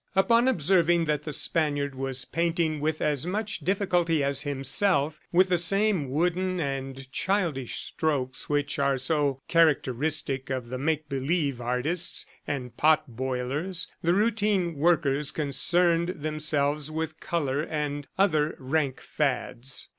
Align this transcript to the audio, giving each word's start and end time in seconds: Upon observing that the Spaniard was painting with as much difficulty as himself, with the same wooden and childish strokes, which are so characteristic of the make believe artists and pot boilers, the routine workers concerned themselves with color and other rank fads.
Upon 0.15 0.47
observing 0.47 1.03
that 1.03 1.25
the 1.25 1.31
Spaniard 1.31 1.93
was 1.93 2.25
painting 2.25 2.79
with 2.79 3.03
as 3.03 3.27
much 3.27 3.59
difficulty 3.59 4.23
as 4.23 4.41
himself, 4.41 5.19
with 5.31 5.49
the 5.49 5.59
same 5.59 6.09
wooden 6.09 6.59
and 6.59 7.11
childish 7.11 7.77
strokes, 7.81 8.49
which 8.49 8.79
are 8.79 8.97
so 8.97 9.43
characteristic 9.47 10.49
of 10.49 10.69
the 10.69 10.79
make 10.79 11.07
believe 11.07 11.61
artists 11.61 12.25
and 12.47 12.75
pot 12.75 13.15
boilers, 13.15 13.85
the 14.01 14.15
routine 14.15 14.73
workers 14.73 15.29
concerned 15.29 16.09
themselves 16.09 16.89
with 16.89 17.19
color 17.19 17.61
and 17.61 18.07
other 18.17 18.55
rank 18.57 19.01
fads. 19.01 19.87